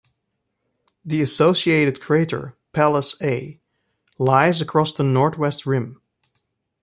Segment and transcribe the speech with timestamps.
[1.05, 3.61] The associated crater Pallas A
[4.17, 6.01] lies across the northwest rim.